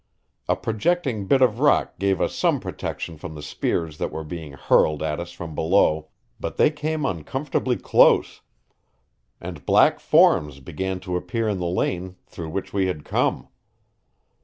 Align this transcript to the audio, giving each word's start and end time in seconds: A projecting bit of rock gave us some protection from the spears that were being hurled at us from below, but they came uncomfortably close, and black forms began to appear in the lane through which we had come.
A 0.49 0.55
projecting 0.55 1.27
bit 1.27 1.43
of 1.43 1.59
rock 1.59 1.99
gave 1.99 2.21
us 2.21 2.33
some 2.33 2.59
protection 2.59 3.17
from 3.19 3.35
the 3.35 3.43
spears 3.43 3.99
that 3.99 4.11
were 4.11 4.23
being 4.23 4.53
hurled 4.53 5.03
at 5.03 5.19
us 5.19 5.31
from 5.31 5.53
below, 5.53 6.07
but 6.39 6.57
they 6.57 6.71
came 6.71 7.05
uncomfortably 7.05 7.75
close, 7.77 8.41
and 9.39 9.63
black 9.63 9.99
forms 9.99 10.59
began 10.59 10.99
to 11.01 11.17
appear 11.17 11.47
in 11.47 11.59
the 11.59 11.67
lane 11.67 12.15
through 12.25 12.49
which 12.49 12.73
we 12.73 12.87
had 12.87 13.05
come. 13.05 13.49